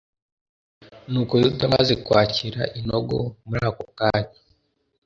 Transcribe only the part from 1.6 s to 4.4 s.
amaze kwakira inogo muri ako kanya